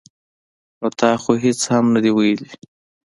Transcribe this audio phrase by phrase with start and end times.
[0.41, 2.49] ـ نو تا خو هېڅ هم نه دي ویلي.